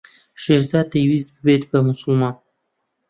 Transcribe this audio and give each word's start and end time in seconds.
شێرزاد 0.43 0.87
دەیویست 0.93 1.29
ببێت 1.35 1.63
بە 1.71 1.79
موسڵمان. 1.85 2.35